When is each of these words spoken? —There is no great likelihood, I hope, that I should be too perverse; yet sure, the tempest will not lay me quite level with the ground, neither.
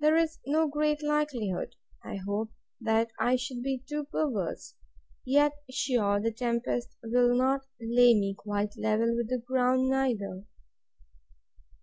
—There 0.00 0.14
is 0.14 0.38
no 0.44 0.68
great 0.68 1.02
likelihood, 1.02 1.74
I 2.04 2.16
hope, 2.16 2.50
that 2.82 3.12
I 3.18 3.36
should 3.36 3.62
be 3.62 3.82
too 3.88 4.04
perverse; 4.04 4.74
yet 5.24 5.54
sure, 5.70 6.20
the 6.20 6.30
tempest 6.32 6.98
will 7.02 7.34
not 7.34 7.64
lay 7.80 8.12
me 8.12 8.34
quite 8.36 8.76
level 8.76 9.16
with 9.16 9.30
the 9.30 9.38
ground, 9.38 9.88
neither. 9.88 10.44